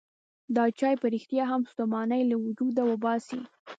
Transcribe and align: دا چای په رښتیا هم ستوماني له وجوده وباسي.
دا 0.55 0.65
چای 0.79 0.95
په 1.01 1.07
رښتیا 1.13 1.43
هم 1.51 1.61
ستوماني 1.71 2.21
له 2.31 2.35
وجوده 2.45 2.81
وباسي. 2.85 3.41